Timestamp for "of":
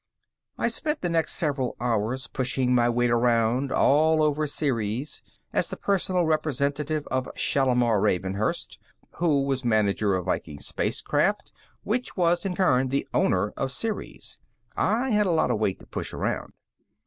7.11-7.29, 10.15-10.25, 13.51-13.71, 15.51-15.59